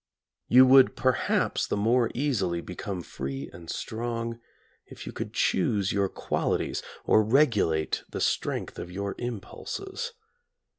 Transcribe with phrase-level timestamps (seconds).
[0.47, 4.39] You would perhaps the more easily become free and strong
[4.87, 10.13] if you could choose your qualities, or regulate the strength of your impulses.